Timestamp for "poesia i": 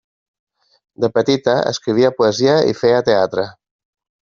2.23-2.77